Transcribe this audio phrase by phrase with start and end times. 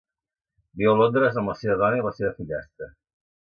[0.81, 2.89] Viu a Londres amb la seva dona i la seva fillastra.